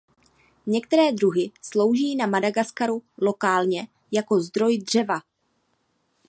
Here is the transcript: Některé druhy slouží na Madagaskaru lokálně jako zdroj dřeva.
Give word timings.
Některé 0.65 1.11
druhy 1.11 1.51
slouží 1.61 2.15
na 2.15 2.27
Madagaskaru 2.27 3.03
lokálně 3.17 3.87
jako 4.11 4.39
zdroj 4.41 4.77
dřeva. 4.77 5.21